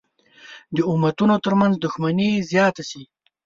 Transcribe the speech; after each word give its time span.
د 0.75 0.77
امتونو 0.93 1.35
تر 1.45 1.53
منځ 1.59 1.73
دښمني 1.83 2.31
زیاته 2.51 2.83
شي. 2.89 3.03